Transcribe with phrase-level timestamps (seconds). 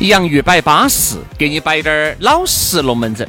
[0.00, 3.28] 洋芋摆巴适，给你摆点儿老实龙门阵。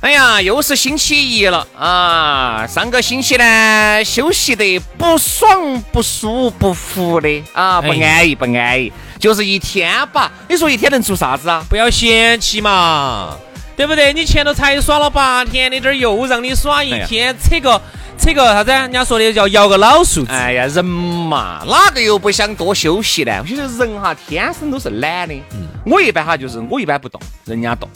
[0.00, 2.66] 哎呀，又是星期一了啊！
[2.66, 10.32] 上个星期呢，休息得不爽、不舒、不服的啊，不安逸、不安逸，就是一天吧。
[10.48, 11.62] 你说一天能做啥子啊？
[11.68, 13.36] 不要嫌弃嘛，
[13.80, 14.12] 对不对？
[14.12, 17.80] 你前头才耍了八天你，这儿又让你耍一天，扯个。
[18.18, 18.70] 扯个啥子？
[18.70, 20.30] 人家说的叫摇个老数字。
[20.30, 23.32] 哎呀，人嘛，哪个又不想多休息呢？
[23.40, 25.34] 我觉得人哈，天生都是懒的。
[25.54, 25.66] 嗯。
[25.86, 27.88] 我一般哈，就是我一般不动，人家动。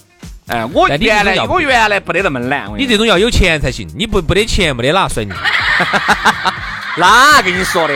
[0.47, 2.67] 哎，我原来我原来不得那么懒。
[2.79, 5.33] 你这种要有钱才行，你不不得钱，没得哪甩你。
[6.97, 7.95] 哪跟你说的？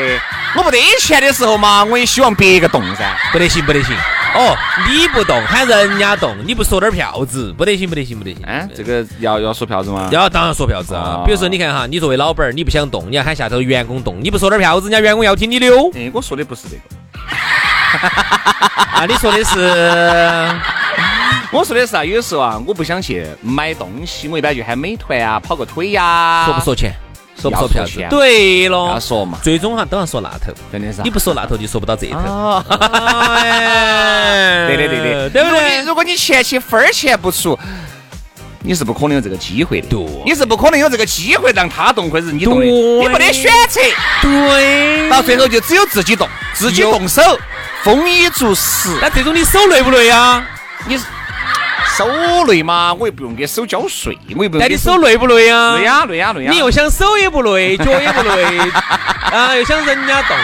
[0.54, 3.18] 我不得钱的时候嘛，我也希望别个动噻。
[3.32, 3.96] 不得行，不得行。
[4.34, 4.56] 哦，
[4.88, 8.42] 你不动，喊人家动，你不说点票子，不得行，不得行，不得行。
[8.44, 10.08] 哎，这个要要说票子吗？
[10.12, 11.22] 要，当然说票子啊。
[11.24, 15.90] 比如说，你看哈，你作为老板儿，你不想动，你要喊下头员工动，你不说点票子，人家员工要听你的哦。
[15.94, 16.82] 哎，我说的不是这个。
[18.98, 20.54] 啊，你说的是？
[21.50, 26.44] 我说的是啊，有时候啊，我不想去买东西，我一般就喊美团啊，跑个腿呀。
[26.44, 26.92] 说不说钱？
[27.40, 28.04] 说不说票子？
[28.10, 29.38] 对了，要说嘛。
[29.42, 31.00] 最终哈都要说那头，真的是。
[31.02, 32.18] 你不说那头就说不到这头。
[34.66, 35.82] 对的对的，对不对？
[35.82, 37.58] 如果你前期分儿钱不出，
[38.60, 39.86] 你是不可能有这个机会的。
[39.88, 40.04] 对。
[40.26, 42.66] 你是不可能有这个机会让他动或者是你动的。
[42.66, 43.80] 你没得选择。
[44.20, 45.08] 对。
[45.08, 47.22] 到最后就只有自己动，自己动手，
[47.84, 48.98] 丰衣足食。
[49.00, 50.44] 那这种你手累不累啊？
[50.86, 50.98] 你。
[51.98, 52.06] 手
[52.46, 54.64] 累嘛，我又不用给手交税，我又不用。
[54.64, 55.74] 那你手累不累啊？
[55.76, 56.52] 累呀，累呀，累呀。
[56.52, 58.58] 你又想手也不累， 脚也不累
[59.32, 60.36] 啊，又想人家动，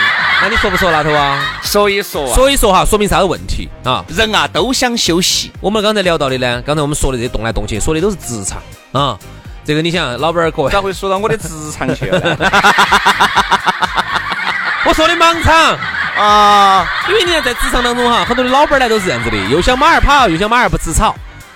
[0.43, 1.41] 那你说不说那头啊？
[1.63, 4.05] 说一说，所以说哈，说明啥子问题啊？
[4.09, 5.53] 人啊都想休息。
[5.61, 8.61] 我们刚才聊到的呢，刚才我们说的这动来动去，说的都是职场
[8.91, 9.17] 啊。
[9.65, 12.37] 这个你想，老板儿各位咋会说到我的职场去了？
[14.87, 15.79] 我说的盲场
[16.19, 21.15] 啊，因为你看在职场当中哈，很多的老板儿呢都是这样子的，又想马儿跑，又想马儿不吃草。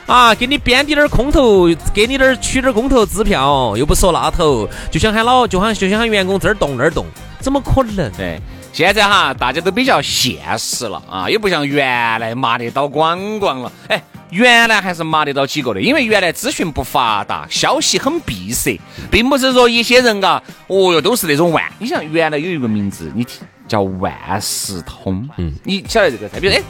[0.09, 7.05] 啊，给你编点儿空头，给你点儿取点儿空头支票，又不说那头，就想喊老，就喊就想喊员工这儿动那儿动，
[7.41, 8.11] 怎么可能？
[8.13, 8.41] 对，
[8.73, 11.87] 现在哈，大家都比较现实了啊，也不像原
[12.19, 13.71] 来麻得到光光了。
[13.89, 18.81] 哎，原来还是麻得到几个的，因为原来资讯不发达，消息很闭塞，
[19.11, 21.63] 并不是说一些人嘎，哦哟，都是那种万。
[21.79, 26.41] 你想原来有一个名字，你听叫万事通，嗯，你晓得这个噻？
[26.41, 26.63] 比如哎。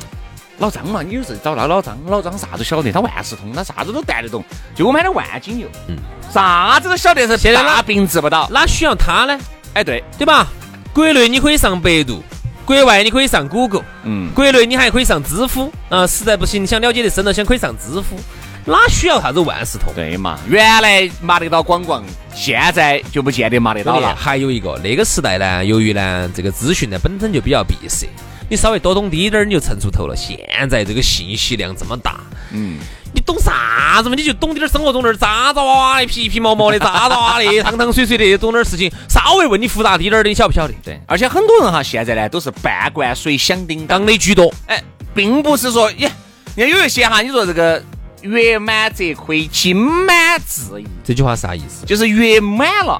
[0.58, 4.44] 老张嘛，你有事找那老张，老张啥子晓得，他万事通，他啥子都带得懂。
[4.74, 5.96] 就我买的万金油，嗯，
[6.32, 9.38] 啥子都晓得是，现在大病治不到，哪需要他呢？
[9.74, 10.48] 哎，对，对吧？
[10.92, 12.22] 国内你可以上百度，
[12.64, 18.16] 国外你可以上谷歌，嗯，国内你还可以上知乎，啊，实在不行，想了解的深了，想可以上知乎，
[18.64, 19.92] 哪需要啥子万事通？
[19.94, 20.40] 对嘛？
[20.48, 22.02] 原来麻得到广广，
[22.34, 24.12] 现在就不见得麻得到了。
[24.16, 28.08] 还有一个，那个时代呢，由于呢这个资讯呢本身就比较闭塞。
[28.48, 30.16] 你稍微多懂滴点儿，你就蹭出头了。
[30.16, 30.38] 现
[30.70, 32.20] 在这个信息量这么大，
[32.50, 32.78] 嗯，
[33.12, 34.14] 你懂啥子嘛？
[34.14, 38.90] 你就懂点儿生活中点儿渣渣哇哇的、皮皮毛毛的、渣渣哇的、汤汤水水的，懂点儿事情。
[39.08, 40.73] 稍微问你复杂滴点儿的，你晓不晓得？
[40.82, 40.99] 对。
[41.06, 44.52] 而且很多人哈，现在呢都是半罐水响叮当的居多。
[44.67, 44.82] 哎，
[45.14, 46.11] 并不是说，耶，
[46.56, 47.82] 你看有一些哈，你说这个
[48.23, 50.87] 月满则亏，金满自溢。
[51.05, 51.84] 这句话啥意思？
[51.84, 52.99] 就是月满了，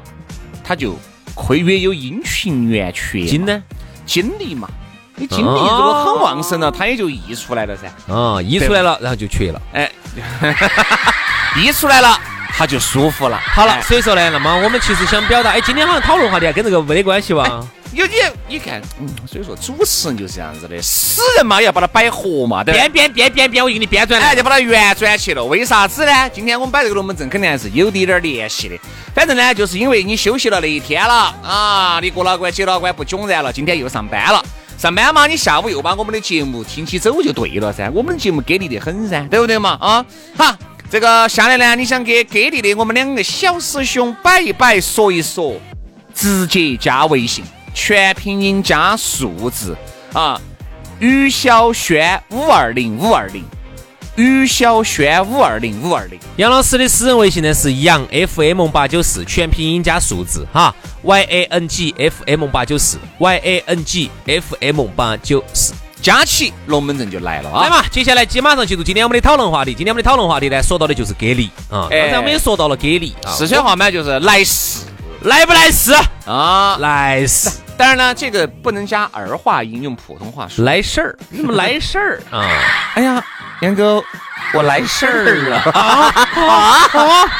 [0.63, 0.95] 他就
[1.35, 3.25] 亏，月有阴晴圆缺。
[3.25, 3.63] 金呢？
[4.05, 4.69] 精力嘛。
[5.19, 8.15] 你精力如果很旺盛了，它也就溢出来了噻。
[8.15, 9.61] 啊，溢出来了，然后就缺了。
[9.73, 9.91] 哎，
[11.61, 12.19] 溢出来了，
[12.57, 13.39] 它就舒服了。
[13.45, 17.61] 好了，所以说呢，那么我们其实想表达，哎，今天好像讨论话题跟这个没得关系吧？
[17.95, 18.13] 有你
[18.47, 22.81] 你看，嗯，所以说主持人就是这样子的，死人嘛要把它摆活嘛，对吧？
[22.81, 24.37] 编编编编编，我给你编转哎，来。
[24.37, 25.43] 就把它圆转去了。
[25.43, 26.29] 为啥子呢？
[26.29, 28.79] 今天我们摆这个龙门阵，肯定还是有滴点儿联系的。
[29.15, 34.45] 反正呢，就是因为你休息了那一天了啊，你过老关、接老关不囧然了，今天又上班了。
[34.79, 37.91] 上班嘛，你下午又把我们的节目听起走就对了噻。
[37.91, 39.71] 我们的节目给力的很噻，对不对嘛？
[39.81, 40.57] 啊，好，
[40.89, 45.57] 这个下来呢，你想给给力的我们两个小师兄摆一摆、说一说，
[46.15, 47.45] 直接加微信，
[47.75, 49.77] 全拼音加数字
[50.13, 50.41] 啊，
[51.01, 53.43] 于小轩五二零五二零。
[54.19, 65.73] 于小轩五二零五二零，杨老师的私人微信呢是杨 FM 八九四，全拼音加数字哈，Y A N G F M 八九四，Y A N G F M 八九四。
[66.03, 67.63] 加起龙门阵就来了啊！
[67.63, 69.73] 来嘛，接下来接马上进入今天我们的讨论话题。
[69.73, 71.87] 今天我们的讨论话题呢，说到的就是给力啊。
[71.93, 74.81] 哎刚才我们也说到了给力啊，四川话嘛就是来事
[75.23, 75.95] 来不来事？
[76.27, 76.77] 啊。
[76.79, 80.65] 来事，当然呢，这个不能加儿化音，用普通话说。
[80.65, 82.49] 来事儿，你怎么来事儿啊？
[82.95, 83.25] 哎呀，
[83.63, 84.03] 杨哥，
[84.55, 86.15] 我来事儿了 啊！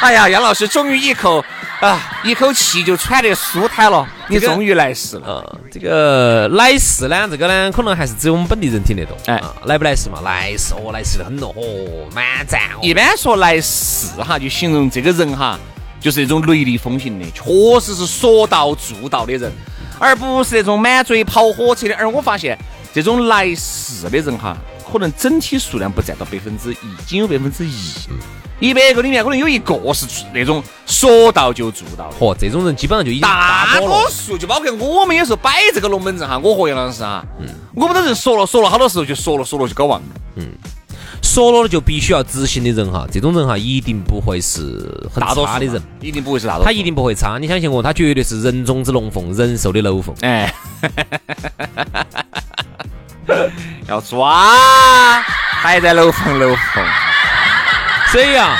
[0.01, 1.43] 哎呀，杨老师终于一口
[1.79, 4.05] 啊，一口气就喘得舒坦了。
[4.27, 5.25] 你终于来事了。
[5.25, 9.17] 呃，这个来事呢，这个呢，可能还是只有我们本地人听得懂。
[9.27, 10.19] 哎啊，来不来事嘛？
[10.25, 11.63] 来事哦，来事的很咯，哦，
[12.13, 12.79] 满赞哦。
[12.81, 15.57] 一般说来事哈，就形容这个人哈，
[16.01, 19.49] 就是那种雷厉风行的，确实是说到做到的人，
[19.97, 21.95] 而不是那种满嘴跑火车的。
[21.95, 22.57] 而我发现
[22.93, 24.57] 这种来事的人哈，
[24.91, 27.73] 可能整体数量不占到百分之一，仅有百分之一。
[28.59, 32.15] 一百个里面可能有一个是那种说到就做到的。
[32.19, 33.79] 嚯，这种人基本上就已经大。
[33.79, 37.23] 多数就包括我们有时候摆这个龙门阵哈，我和杨老师哈，
[37.73, 40.07] 我们都是说了说了，好多时候就说了说了就搞忘了。
[40.35, 40.49] 嗯
[41.21, 47.37] 说了就必须要执行的人哈，这种人哈，一定不会是很差的人，一定不会是大多数，他一定不会差。
[47.37, 50.15] 你相信我，他绝对是人中之龙凤，人兽的龙凤。
[50.21, 50.53] 哎，
[53.87, 56.85] 要抓，还在楼房楼房。
[58.11, 58.57] 所以啊，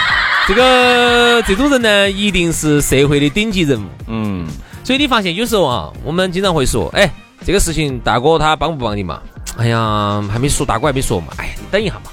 [0.48, 3.88] 这个这种人呢，一定是社会的顶级人物。
[4.07, 4.48] 嗯，
[4.83, 7.10] 所以你发现有时候啊，我们经常会说，哎，
[7.45, 9.19] 这个事情大哥他帮不帮你嘛？
[9.57, 11.27] 哎呀，还没说，大哥还没说嘛。
[11.38, 12.12] 哎呀，你等一下嘛。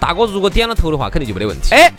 [0.00, 1.74] 大哥如果点了头的话，肯定就没得问题。
[1.74, 1.90] 哎，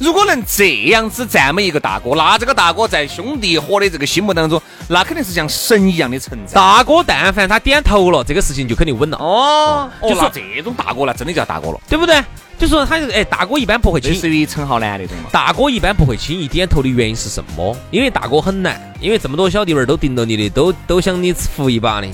[0.00, 6.54] 如果能这样子赞美一个大哥，那这个大哥在兄弟伙的这个心目当中，那肯定是像神一样的存在。
[6.54, 12.18] 大哥但凡他点头了，这个事情就肯定稳了，哦，哦，就说那这种大哥那真的叫大哥了，对不对？
[12.58, 15.24] 就说他哎，大哥一般不会轻类似于陈浩南那种嘛。
[15.30, 17.76] 大哥一般不会轻易点头的原因是什么？
[17.90, 22.08] 因为大哥很难，因为这么多小弟们儿都盯着你的，都都想你扶一把的，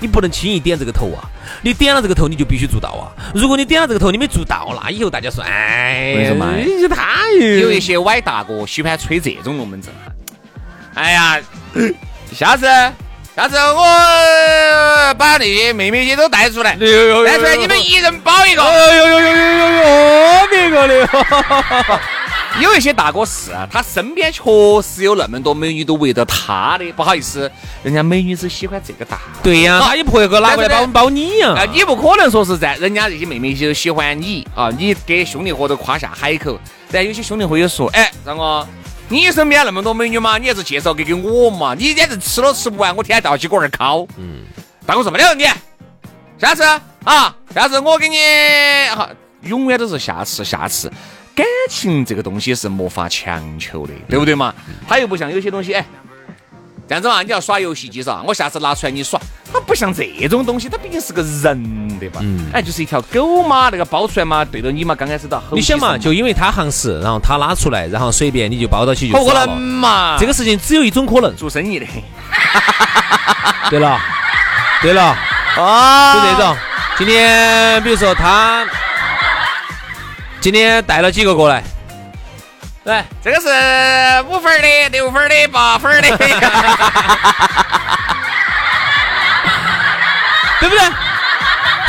[0.00, 1.28] 你不能轻易点这个头啊！
[1.62, 3.12] 你点了这个头，你就必须做到啊！
[3.34, 7.30] 如果你点了这个头，你没做到，那以后大家说，哎，为什么你太
[7.60, 9.92] 有一些歪大哥喜欢吹这种龙门阵。
[10.94, 11.38] 哎呀，
[12.34, 12.66] 下次
[13.36, 18.62] 下次我把那些妹妹些都带出来，带出来你们一人包一个。
[18.62, 21.08] 哎呦呦呦呦呦呦，别个的，
[22.60, 24.42] 有一些大哥是啊，他身边确
[24.82, 27.50] 实有那么多美女都围着他的，不好意思，
[27.82, 29.20] 人家美女只喜欢这个大。
[29.42, 31.50] 对呀，他也不会个拿过来包包你呀。
[31.50, 36.58] 啊，，你不可能说是在人家这些妹妹些都喜欢你啊，你给兄弟伙都夸下海口，
[36.90, 38.66] 但有些兄弟伙也说，哎，张哥，
[39.08, 44.06] 你身边那么多美女嘛，你还是介绍给给我嘛，你简直吃都吃不完，我天天到起锅儿烤。
[44.16, 44.42] 嗯，
[44.84, 45.46] 大哥说没得问题，
[46.38, 46.64] 下次
[47.04, 48.16] 啊，下次我给你
[48.94, 49.08] 好，
[49.42, 50.90] 永远都是下次下次。
[51.34, 54.54] 感情这个东西是没法强求的，对不对嘛？
[54.88, 55.84] 它又不像有些东西，哎，
[56.88, 59.20] 这样子嘛，你要耍游戏机噻，我下次拿出来你耍，
[59.52, 62.20] 它不像这种东西，它毕竟是个人，对吧？
[62.52, 69.60] 哎，就是一条狗嘛，那个包出来嘛，对着你嘛，刚开始到你想嘛，就因为他行实，然后他拉出来，然后随便你就包到起就不可能。
[69.60, 71.86] 嘛，这个事情只有一种可能，做生意的
[73.70, 73.98] 对了，
[74.82, 75.16] 对了。
[75.56, 76.56] 啊就这种。
[76.96, 78.64] 今天比如说他
[80.40, 81.62] 今天带了几个过来，
[82.84, 83.46] 来，这个是
[84.28, 86.08] 五分儿的、六分儿的、八分儿的，
[90.58, 90.82] 对不对？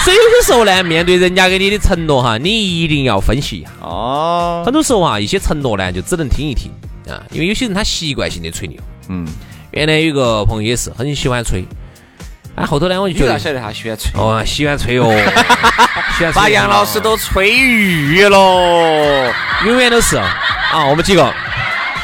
[0.04, 3.70] 所以有些时候呢，面对人家给你的承诺哈，你一定要分析一下。
[3.80, 6.70] 哦，很多时候啊，一些承诺呢，就只能听一听
[7.08, 8.78] 啊，因为有些人他习惯性的吹牛。
[9.08, 9.26] 嗯，
[9.72, 11.64] 原来有个朋友也是很喜欢吹，
[12.56, 14.12] 哎，后头呢我就觉得，晓得他喜欢吹？
[14.20, 15.08] 哦，喜欢吹哦，
[16.34, 19.34] 把杨老师都吹郁了。
[19.66, 21.34] 永远都是啊，我们几个，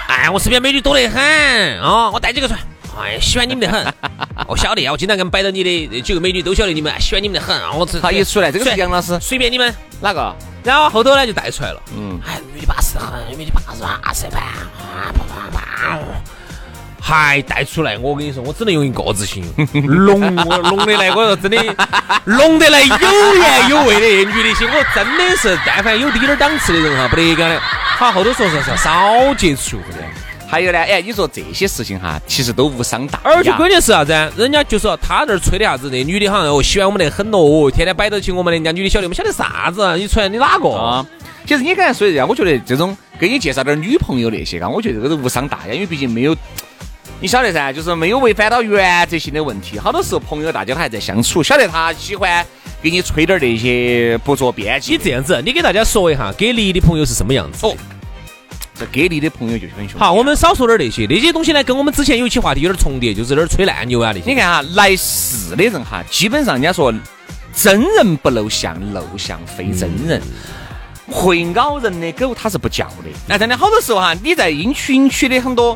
[0.08, 1.22] 哎，我身边美女多得很。
[1.82, 2.60] 啊，我带几个出来，
[3.02, 3.94] 哎，喜欢你们得很，
[4.48, 9.18] 我晓得啊，我经常跟摆到你的几个美女都晓得你们喜欢你们得很，啊我这他一出来，这个是杨老师。
[9.20, 10.36] 随便你们，哪个？
[10.64, 14.40] 然后后头呢就带出来了，嗯，哎，美女巴适得很，美女巴适巴适吧，
[14.96, 16.00] 啊啪啪啪，
[17.08, 21.58] 还带出来，我跟你说，我只能用一个字形容， 浓，我浓的来，我说真的，
[22.26, 27.58] 浓得来有颜有味的女的些，我真的是，但凡有滴点儿档次的人哈，不得干的。
[27.62, 30.04] 好，后头说说是少接触的。
[30.50, 33.32] 还有呢，哎，你说这些事情哈，其实都无伤大雅。
[33.38, 34.12] 而且关键是啥子？
[34.36, 35.90] 人家就说他这儿吹的啥子？
[35.90, 39.96] 那女的好像哦喜欢我们得很哦，天天摆到起我们的，人家女的晓得，我们晓得啥子？
[39.96, 40.70] 你传你哪个？
[40.70, 41.06] 啊？
[41.46, 46.36] 其实你刚才说的这样，我觉得这种给你介绍点女朋友那些，嘎，我觉得这个都无伤大雅，因为毕竟没有，
[47.20, 49.80] 你晓得噻，就是没有违反到原则性的问题。
[49.80, 52.46] 好多时候朋友大家都还在相处，晓得他喜欢
[52.82, 54.92] 给你吹点那些不着边际。
[54.94, 57.66] 你这样子，你给大家说一下，给力的朋友是什么样子？
[57.66, 57.76] 哦。
[58.80, 60.00] 这给力的朋友就很凶。
[60.00, 64.30] 好，我们少说点那些，那些东西呢，跟我们之前有一期话题有点重叠，就是那儿吹烂牛啊那些。
[64.30, 66.94] 你看哈，来事的人哈，基本上人家说
[67.56, 70.22] 真人不露相，露相非真人。
[71.10, 73.10] 会咬人的狗它是不叫的。
[73.26, 75.76] 那真的好多时候哈，你在因群区的很多，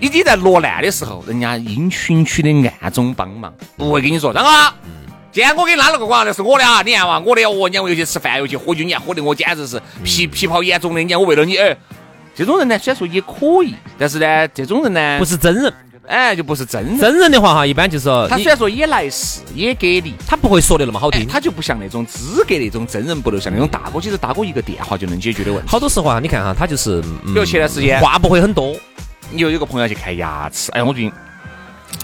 [0.00, 4.74] 你你在落难的时候，人家阴群区的暗中帮忙，不会跟你说张哥，
[5.32, 11.76] 今天我给你拉了个广那是我的啊，你看嘛，我的哦，你看我又去吃饭又去喝酒，你看喝的我简直是皮皮泡眼肿的，你看我为了你哎。
[12.36, 15.74] 这种人呢，虽然说也可以，但是呢，这种人呢不是真人，
[16.06, 16.96] 哎，就不是真人。
[16.96, 25.68] 真人的话哈，一般就是说他虽然说也来事，也给力，他不会说的那么好听，他就不像那种资格那种真人不露相那种大哥，其实大哥一个电话就能解决的问题。
[25.68, 28.76] 好多时候啊，你看哈，他就是比如前段时间话不会很多。
[29.30, 31.12] 你又有个朋友去看牙齿，哎呀，我最近，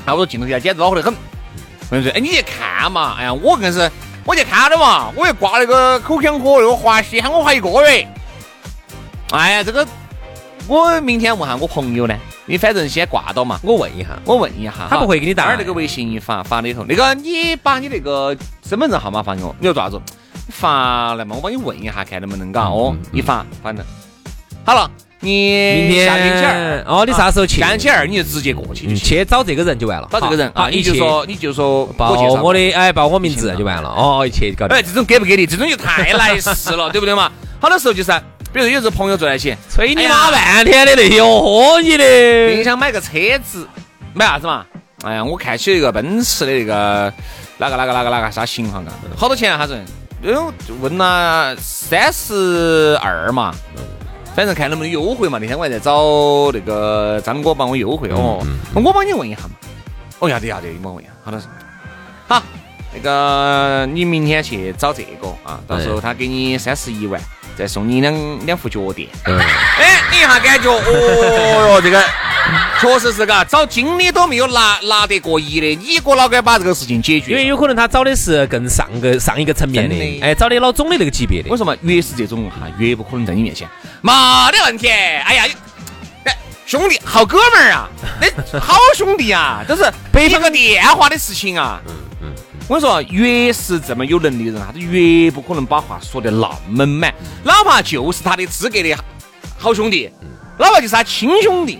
[0.04, 1.12] 哎，我说镜头下简直恼火得很。
[1.12, 3.90] 我跟你说，哎，你去看嘛，哎呀，我更是，
[4.24, 8.06] 我去看了嘛，我又挂那个口腔科那个华西，喊我花一个月。
[9.30, 9.86] 哎呀，这个。
[10.66, 12.16] 我明天问下我朋友呢，
[12.46, 13.60] 你反正先挂到嘛。
[13.62, 15.54] 我问一下，我问一下，他不会给你打。
[15.56, 18.34] 那个微信一发发里头，那个你把你那个
[18.66, 19.54] 身份证号码发给我。
[19.60, 20.00] 你要做啥子？
[20.48, 22.70] 发来嘛，我帮你问一下，看能不能搞。
[22.70, 23.84] 哦，一发，反正
[24.64, 24.90] 好了。
[25.24, 27.60] 你下星期二哦，你啥时候去？
[27.60, 30.08] 下星期二你就直接过去，去找这个人就完了。
[30.12, 32.10] 找这个人啊，你就说你就说报
[32.42, 33.88] 我的哎，报我名字就完了。
[33.88, 34.76] 哦，一切搞定。
[34.76, 35.46] 哎，这种给不给力？
[35.46, 37.32] 这种就太来事了， 对不对嘛？
[37.58, 38.12] 好多时候就是。
[38.52, 42.04] 比如有时候朋友坐在一起，催你妈半天的那些，喝你的。
[42.50, 43.66] 你想买个车子，
[44.12, 44.64] 买啥子嘛？
[45.02, 47.12] 哎呀，我看起一个奔驰的那个
[47.58, 48.94] 哪个哪个哪个哪个啥型号啊？
[49.16, 49.58] 好多钱啊？
[49.58, 49.76] 他说，
[50.68, 53.52] 就问了三十二嘛，
[54.34, 55.38] 反正看能不能优惠嘛。
[55.40, 59.50] 那天我还在找那个张哥帮我优惠哦，我帮你问一下嘛。
[60.18, 61.12] 哦，要得要得，你帮我问一下。
[61.24, 61.40] 好的，
[62.28, 62.42] 好，
[62.94, 67.20] 那个你明天去找这个啊，到时候他给你三十一万。
[67.56, 68.12] 再送你两
[68.46, 72.02] 两副脚垫，哎，你一下感觉，哦哟，这个
[72.80, 77.30] 确实是嘎，找经理都没有拿拿得过亿的，你哥老该把这个事情解决。
[77.30, 81.50] 因为有可能他找的是更上个上一个层面的，哎，找的老总的那个级别的。
[81.50, 83.66] 为什么越是这种哈，越不可能在你面前？
[84.02, 84.12] 没
[84.52, 85.46] 得问题，哎呀，
[86.24, 87.88] 哎，兄弟，好哥们儿啊，
[88.20, 89.82] 那好兄弟啊，都是
[90.20, 91.80] 一个电话的事情啊。
[92.66, 97.14] 我跟你说，越是这么有能力的人，他越不可能把话说得那么满。
[97.42, 98.96] 哪怕就是他的资格的
[99.58, 100.10] 好兄弟，
[100.58, 101.78] 哪怕就是他亲兄弟，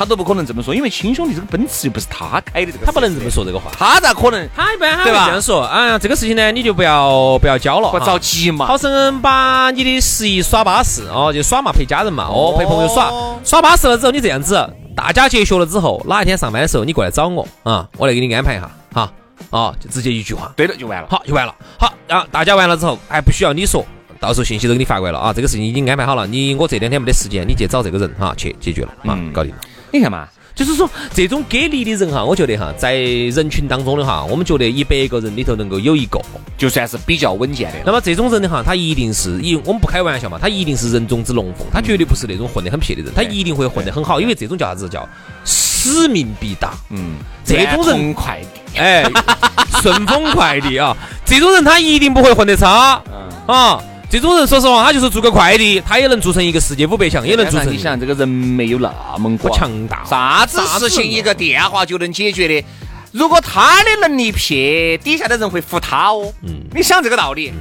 [0.00, 3.70] 他都不可能这么说，因为亲兄弟这个奔驰又不是他开的，这个他不能这么说这个话。
[3.76, 4.48] 他咋可能？
[4.56, 8.64] 他一般他会这样说：，哎呀，这个事情呢，你就不要不要交了，不着急嘛。
[8.64, 13.12] 好生把你的十一耍巴适哦，就耍嘛，陪家人嘛，哦，陪朋友耍，
[13.44, 14.66] 耍巴适了之后，你这样子，
[14.96, 19.12] 大家结学了之后，哪一天上班的时候，你过来找我啊，我来给你安排一下，哈。
[19.50, 23.84] 啊，就直接一句话，对了，就完了，好，就完了，好，然啊，大家完了之后还不需要你说，
[24.18, 29.60] 到时候信息都给你发过来了啊，这个事情已经安排好了，你我这两天没得时间，你去找这个人哈，去解决了，啊，搞定了。
[29.92, 36.20] 你看嘛，就是说这种给力的人哈，我觉得哈，在人群当中的哈，我们觉得一百个人里头能够有一个，
[36.56, 37.78] 就算是比较稳健的。
[37.84, 45.08] 那么这种人的哈，他一定是一，我们不开玩笑嘛，他一定是人中之龙凤，他绝对不是那种混得很撇的人，他一定会混得很好，因为这种叫啥子叫
[45.44, 46.74] 使命必达。
[46.90, 48.78] 嗯，这种人快递。
[48.78, 49.04] 哎，
[49.82, 53.02] 顺丰快递啊，这种人他一定不会混得差。
[53.46, 57.72] 啊，这种人说实话，他就是做个快递，他也能做成一个世界五百强，也能做成。
[57.72, 62.66] 你想，这个人没有那么广，强大，啥子事情一个电话就能解决的。
[63.12, 66.32] 如果他的能力撇，底下的人会服他哦。
[66.42, 67.52] 嗯，你想这个道理，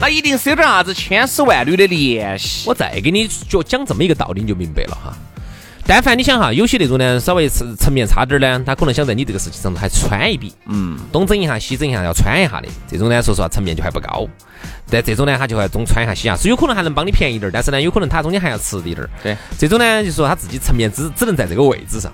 [0.00, 2.66] 那一定是有点啥子千丝万缕的联系。
[2.66, 5.14] 我再给你就讲这么一个道理，你就明白了哈。
[5.86, 14.26] 但凡你想哈，有些那种呢，稍微层层面差点儿呢，他可能想在你这个事情上头还穿一笔，嗯，东整一下西整一下要穿一下的，这种呢，说实话层面就还不高。
[14.88, 19.10] 但这种呢，他就会东穿一下西下，是有可能还能帮你便宜点儿，但是呢，有可能他中间还要吃一点儿。
[19.22, 22.12] 对，这种呢，就是说他自己层面只只能在这个位置上。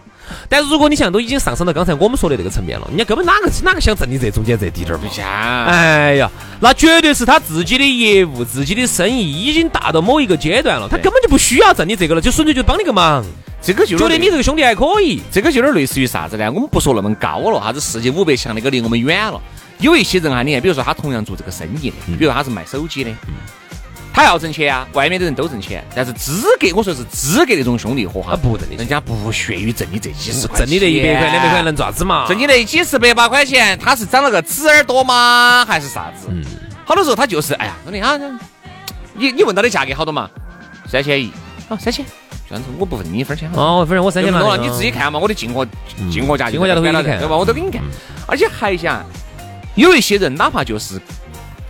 [0.49, 5.09] 但是如果你像都已经上升到刚才我们说的这个层面了，人家根本哪个哪个想挣你这中间这滴点儿嘛？
[5.11, 5.27] 像，
[5.67, 13.25] 哎呀，那绝对是他自己的业务、自己的生意已经达到某一个阶段了，他根本就不需要挣你这个了，就纯粹就帮你个忙，
[13.69, 15.21] 这个就觉得你这个兄弟还可以。
[15.31, 16.51] 这个就有点类似于啥子呢？
[16.51, 19.39] 我们不说那么高了，啥子世界五百强那个离我们远了。
[19.79, 23.11] 有一些人啊，你看，比如说他同样做这个生意的，比如他是卖手机的，
[24.11, 32.27] 他要挣钱啊，外面的人都挣钱，但是资格，我说是资格那种兄弟伙哈，不挣的，人家不屑于挣你这几十块，挣你那一百块、两百块能咋子嘛？
[32.27, 35.63] 挣你那几十百把块钱，他是长了个纸耳朵吗？
[35.69, 36.29] 还是啥子？
[36.31, 36.43] 嗯，
[36.87, 38.19] 好多时候他就是，哎呀，兄弟啊，
[39.13, 40.31] 你你问到的价格好多嘛？
[40.91, 41.31] 三千一，
[41.69, 42.03] 好三千，
[42.78, 45.67] 我不问你一分钱哦，反正我三千多了，你自己看嘛，我的进货
[46.11, 47.37] 进货价，进货价都给你看，对吧？
[47.37, 47.83] 我都给你看，
[48.26, 49.05] 而且还想。
[49.75, 51.00] 有一些人，哪怕就是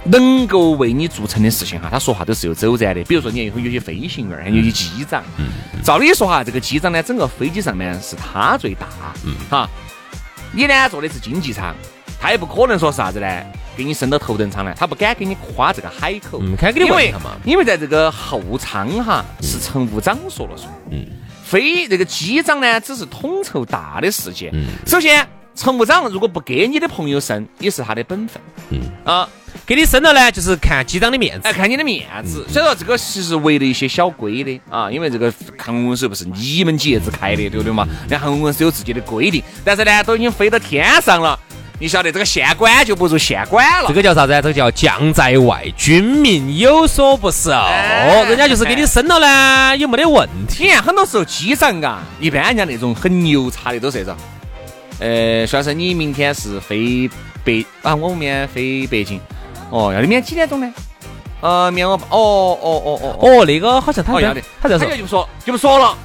[0.05, 3.03] 能够为你做成的事情哈，他说话都是有走展的。
[3.03, 5.23] 比如说，你看有些飞行员，还有些机长。
[5.83, 8.87] 照理说哈，这个机长呢，整个飞机上面是他最大。
[9.27, 9.35] 嗯。
[9.51, 9.69] 哈，
[10.53, 11.75] 你呢坐的是经济舱，
[12.19, 13.27] 他也不可能说啥子呢，
[13.79, 16.41] 给你升到头等舱来，他不敢给你夸这个海口。
[16.43, 17.37] 嗯，开给你玩嘛。
[17.45, 20.69] 因为在这个后舱哈，是乘务长说了算。
[20.91, 21.07] 嗯。
[21.45, 24.51] 飞这个机长呢，只是统筹大的事件。
[24.53, 24.67] 嗯。
[24.85, 25.27] 首先。
[25.55, 28.41] 乘务长如果不给你的朋友升，也是他的本分。
[28.71, 29.29] 嗯啊，
[29.67, 32.47] 给你升了呢，就是看机长的面子，哎，看你的面子。
[32.49, 37.85] 所以说这个其实为了一些小规的啊，因为这个航空公司不是你们几爷子开的，对不对嘛？
[38.09, 41.37] 那航空公司有自己的规定，但是呢，都已经飞到天上了，
[41.81, 43.89] 你晓得这个县官就不如县管了。
[43.89, 44.33] 这个叫啥子？
[44.43, 47.51] 这个叫将在外，军民有所不受。
[47.51, 50.71] 人家就是给你升了呢，也没得问题。
[50.73, 54.17] 很多时候机长啊，一般人家那种很牛叉的都是这种。
[54.99, 57.09] 呃，算是你明天是飞
[57.45, 59.21] 北啊，我们明天飞北京。
[59.71, 60.75] 哦，要你明天几点钟呢？
[61.41, 65.97] 呃，明天我哦哦哦哦哦，那个好像他要的，他这说就不说就不说了，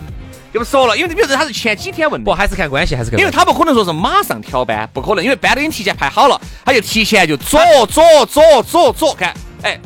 [0.54, 9.34] 就不说了，因为比如说他是前几天问的，不还是看关系还是看，因为他不可能说是马上调班，不可能，因为班都已经提前排好了，他就提前就左左左左左看，
[9.64, 9.80] 哎。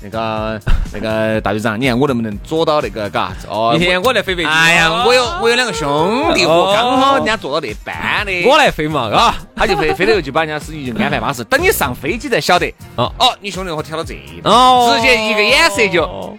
[0.00, 0.60] 那个
[0.92, 3.32] 那个大队长，你看我能不能坐到那个嘎？
[3.48, 4.48] 哦，明天我来飞飞机。
[4.48, 8.48] 哎呀，我有我有两个兄弟伙，刚好人家坐到那班的。
[8.48, 11.42] 我来飞嘛，嘎，他就飞飞了，就把人家司机就安排巴适。
[11.42, 12.72] 等你上飞机才晓得。
[12.94, 16.38] 哦哦，你兄弟伙调到这，哦，直接一个眼色就，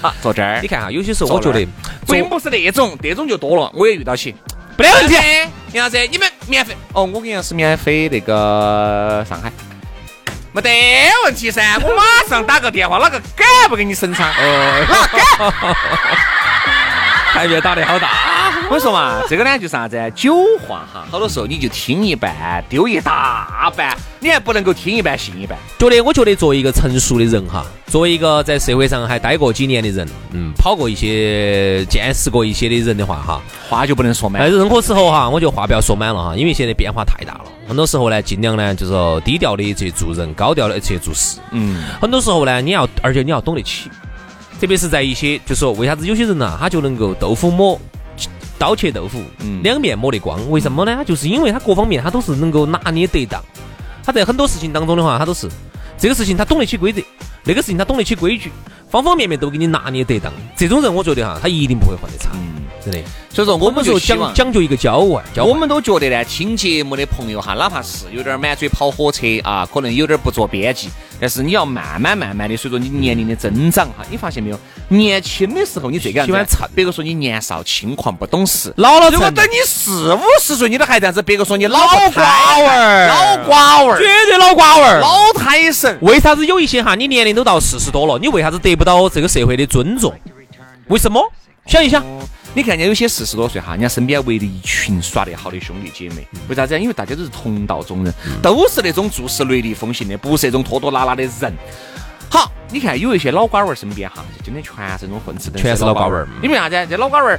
[0.00, 0.58] 好 坐这儿。
[0.62, 1.66] 你看哈，有些时候我觉得，
[2.06, 4.34] 并不是那种，那种就多了，我也遇到起。
[4.76, 5.14] 没得问题。
[5.72, 6.74] 杨老师，你们免费？
[6.92, 9.52] 哦，我跟杨老师免费那个上海。
[10.52, 10.70] 没得
[11.24, 14.30] 问题噻，我马上打个电话，哪个敢不给你审查？
[14.30, 15.76] 哦，哪敢？
[17.32, 18.08] 台面打得好大。
[18.70, 19.98] 我说嘛，这个呢就是啥子？
[20.14, 25.58] 酒话哈，好多时候你就听一半，丢一大半，你还不能够听一半信一半。
[25.76, 34.48] 觉得我觉得作为一个成熟的人哈，作为一个在社会上还待过几年的人，嗯，跑过一些、见识过一些的人的话哈，话就不能说满。
[34.48, 37.46] 任何时候哈，我觉得话不要说满了哈，因为现在变化太大了。
[37.66, 41.40] 很多时候呢，尽量呢就是说低调的去做人，高调的去做事。
[41.50, 43.90] 嗯，很多时候呢，你要而且你要懂得起，
[44.60, 47.76] 特别是在一些就是说为啥子有些人呢，他就能够豆腐磨。
[48.60, 49.22] 刀切豆腐，
[49.62, 51.02] 两面抹得光，为什么呢？
[51.02, 53.42] 就是因为他各方面他都是能够拿捏得当，
[54.04, 55.48] 他在很多事情当中的话，他都是
[55.96, 57.00] 这个事情他懂得起规则，
[57.42, 58.52] 那个事情他懂得起规矩，
[58.90, 60.32] 方方面面都给你拿捏得当。
[60.56, 62.30] 这种人，我觉得哈，他一定不会混得差。
[62.82, 62.98] 真的，
[63.28, 70.88] 所以说我们说讲讲究一个交外，我们都觉得呢，听节目的朋友哈，哪怕是有点满嘴跑火车啊，可能有点不着边际，
[71.20, 74.58] 但是你要慢慢慢慢的，随着你年龄的增长哈，你发现没有？
[74.88, 81.78] 年轻的时候你最喜欢蹭，别个说你年少轻狂不懂事，老了如果等你四五十岁，你都还这样子，别个说你老
[82.14, 85.98] 瓜娃儿，老瓜娃儿，绝对老瓜娃儿，老胎神。
[86.00, 90.10] 为啥子有一些哈，你年龄都到四十多了，你为啥子得不到这个社会的尊重？
[90.88, 91.22] 为什么？
[91.66, 92.02] 想一想。
[92.54, 96.80] 你看人家有些四十多岁哈，人家身边围着一群耍得好的兄弟姐妹，为啥子？
[96.80, 101.52] 因为大家都是同道中人，都是那种做事雷厉风行的，不是那种拖拖拉拉的人。
[102.30, 106.26] 好，你看有一些老瓜娃儿身边哈，就真的全是那种混吃等全是老瓜娃儿。
[106.42, 106.86] 因为啥子？
[106.88, 107.38] 这老瓜娃儿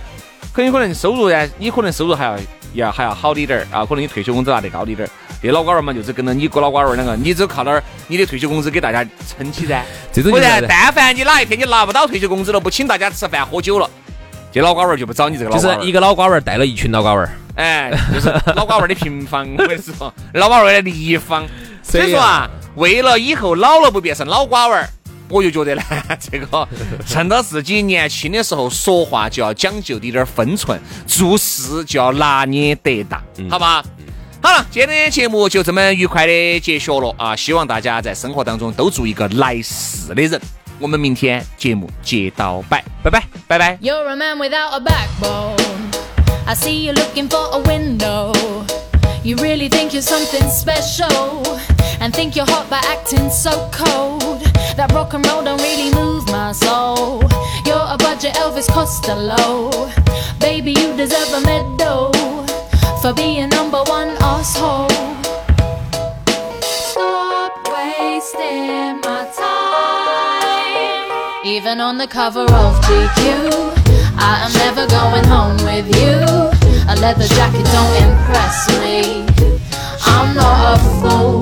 [0.54, 2.38] 很有可能收入呢，你可能收入还要
[2.76, 5.12] 要还要好一点儿啊，可能你退休工资拿得高一点儿。
[5.42, 9.84] 这老瓜娃儿嘛，就是跟着你哥老瓜娃儿两个，你只靠那儿你的退休工资给大家撑起噻。
[10.24, 13.90] 不然，但凡你哪一天你拿不到退休工资了，不请大家吃饭喝酒了。
[14.52, 21.44] 这老瓜娃儿就不找你这个老，就是一个老瓜娃儿带了一群老瓜娃儿，哎，就是老瓜娃儿的平方，我跟你说，老瓜娃儿的立方。
[21.82, 24.90] 所以说啊，为了以后老了不变成老瓜娃儿，
[25.30, 25.82] 我就觉得呢，
[26.20, 26.68] 这个
[27.08, 33.84] 趁到自己年轻的时候，说话就要讲究点点分寸，做事就要拿捏得当，好吧？
[34.44, 37.36] 好了，今天的节目就这么愉快的结束了啊！
[37.36, 40.42] 希望大家在生活当中都做一个来事的人。
[40.80, 43.78] 我们明天节目接到摆，拜拜，拜拜。
[43.78, 45.58] You're a man without a backbone.
[46.48, 48.34] I see you looking for a window.
[49.24, 51.44] You really think you're something special
[52.00, 54.42] and think you're hot by acting so cold.
[54.76, 57.22] That rock and roll don't really move my soul.
[57.64, 59.70] You're a budget Elvis Costello.
[60.40, 62.12] Baby, you deserve a medal
[63.02, 64.88] for being number one asshole.
[66.62, 71.10] Stop wasting my time.
[71.44, 73.20] Even on the cover of GQ,
[74.18, 76.20] I am never going home with you.
[76.92, 79.26] A leather jacket don't impress me.
[80.06, 81.42] I'm not a fool.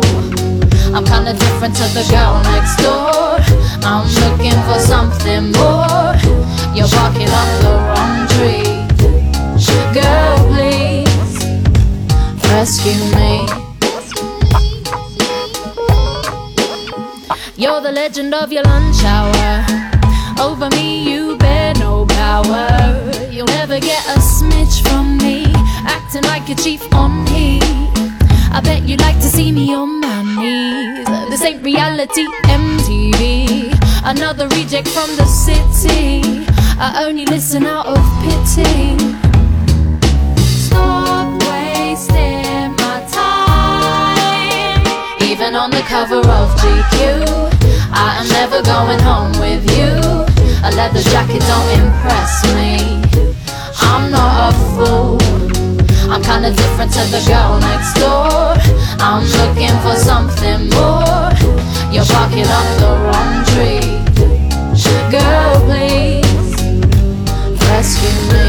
[0.95, 3.35] I'm kinda different to the girl next door.
[3.83, 5.68] I'm looking for something more.
[18.09, 19.65] Legend of your lunch hour.
[20.41, 22.67] Over me, you bear no power.
[23.29, 25.45] You'll never get a smidge from me.
[25.85, 27.61] Acting like a chief on heat.
[28.51, 31.05] I bet you'd like to see me on my knees.
[31.29, 33.77] This ain't reality MTV.
[34.03, 36.47] Another reject from the city.
[36.79, 38.97] I only listen out of pity.
[40.65, 44.81] Stop wasting my time.
[45.29, 47.38] Even on the cover of GQ,
[48.01, 49.91] I am never going home with you.
[50.63, 53.01] A leather jacket don't impress me.
[53.81, 55.17] I'm not a fool.
[56.09, 58.55] I'm kinda different to the girl next door.
[59.07, 61.29] I'm looking for something more.
[61.91, 63.89] You're barking up the wrong tree.
[65.11, 66.55] Girl, please
[67.67, 68.48] rescue me.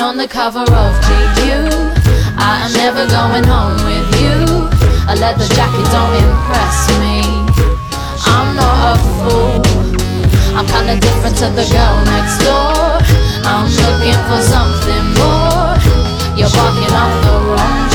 [0.00, 1.68] On the cover of GQ,
[2.38, 4.68] I am never going home with you.
[5.10, 7.20] A leather jacket don't impress me.
[8.24, 10.56] I'm not a fool.
[10.56, 13.02] I'm kinda different to the girl next door.
[13.44, 15.74] I'm looking for something more.
[16.38, 17.87] You're barking off the wrong